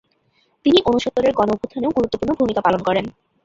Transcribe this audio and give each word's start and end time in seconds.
তিনি 0.65 0.79
ঊনসত্তরের 0.85 1.35
গণ-অভ্যুত্থানেও 1.35 1.95
গুরুত্বপূর্ণ 1.97 2.31
ভূমিকা 2.39 2.61
পালন 2.63 2.81
করেন। 2.87 3.05